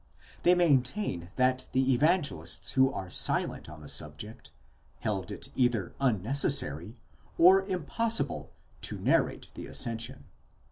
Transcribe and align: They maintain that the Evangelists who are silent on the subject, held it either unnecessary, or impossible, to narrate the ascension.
They 0.41 0.55
maintain 0.55 1.29
that 1.35 1.67
the 1.73 1.93
Evangelists 1.93 2.71
who 2.71 2.91
are 2.91 3.11
silent 3.11 3.69
on 3.69 3.81
the 3.81 3.87
subject, 3.87 4.49
held 5.01 5.29
it 5.29 5.49
either 5.55 5.93
unnecessary, 5.99 6.97
or 7.37 7.61
impossible, 7.67 8.51
to 8.81 8.97
narrate 8.97 9.49
the 9.53 9.67
ascension. 9.67 10.23